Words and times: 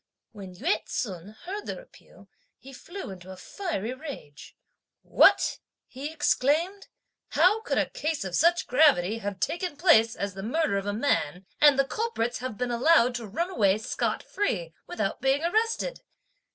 When 0.31 0.55
Yü 0.55 0.83
ts'un 0.87 1.35
heard 1.45 1.67
their 1.67 1.79
appeal, 1.79 2.27
he 2.57 2.73
flew 2.73 3.11
into 3.11 3.29
a 3.31 3.37
fiery 3.37 3.93
rage. 3.93 4.57
"What!" 5.03 5.59
he 5.85 6.11
exclaimed. 6.11 6.87
"How 7.33 7.61
could 7.61 7.77
a 7.77 7.87
case 7.87 8.23
of 8.23 8.33
such 8.35 8.65
gravity 8.65 9.19
have 9.19 9.39
taken 9.39 9.77
place 9.77 10.15
as 10.15 10.33
the 10.33 10.41
murder 10.41 10.79
of 10.79 10.87
a 10.87 10.91
man, 10.93 11.45
and 11.61 11.77
the 11.77 11.85
culprits 11.85 12.39
have 12.39 12.57
been 12.57 12.71
allowed 12.71 13.13
to 13.13 13.27
run 13.27 13.51
away 13.51 13.77
scot 13.77 14.23
free, 14.23 14.73
without 14.87 15.21
being 15.21 15.43
arrested? 15.43 16.01